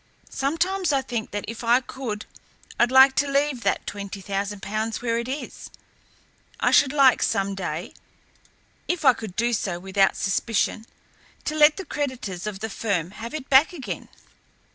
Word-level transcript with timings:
Sometimes 0.31 0.91
I 0.91 1.03
think 1.03 1.29
that 1.29 1.45
if 1.47 1.63
I 1.63 1.79
could 1.79 2.25
I'd 2.79 2.89
like 2.91 3.13
to 3.17 3.29
leave 3.29 3.61
that 3.61 3.85
twenty 3.85 4.19
thousand 4.19 4.63
pounds 4.63 4.99
where 5.03 5.19
it 5.19 5.27
is. 5.27 5.69
I 6.59 6.71
should 6.71 6.91
like 6.91 7.21
some 7.21 7.53
day, 7.53 7.93
if 8.87 9.05
I 9.05 9.13
could 9.13 9.35
do 9.35 9.53
so 9.53 9.77
without 9.77 10.17
suspicion, 10.17 10.87
to 11.45 11.53
let 11.53 11.77
the 11.77 11.85
creditors 11.85 12.47
of 12.47 12.61
the 12.61 12.69
firm 12.71 13.11
have 13.11 13.35
it 13.35 13.47
back 13.47 13.73
again. 13.73 14.09